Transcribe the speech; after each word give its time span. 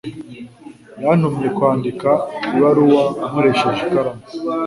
Yantumye 1.03 1.47
kwandika 1.57 2.09
ibaruwa 2.55 3.03
nkoresheje 3.27 3.81
ikaramu. 3.85 4.23